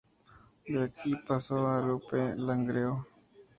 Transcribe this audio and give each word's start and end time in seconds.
De 0.67 0.91
ahí 1.05 1.15
pasó 1.27 1.67
al 1.67 1.91
U. 1.91 2.01
P. 2.09 2.33
Langreo. 2.35 3.05